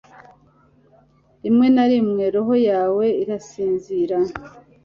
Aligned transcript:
rimwe 1.43 1.67
na 1.75 1.85
rimwe 1.91 2.23
roho 2.35 2.53
yawe 2.69 3.05
irasinzira 3.23 4.17